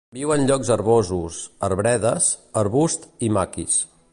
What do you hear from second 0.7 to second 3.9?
herbosos, arbredes, arbust i maquis.